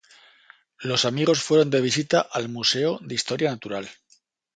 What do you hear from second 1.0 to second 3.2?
amigos fueron de visita al Museo de